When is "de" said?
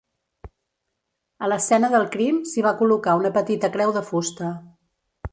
3.99-4.03